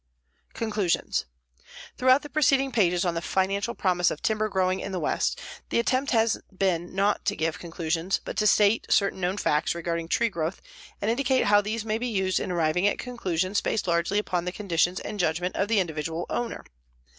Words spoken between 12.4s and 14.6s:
arriving at conclusions based largely upon the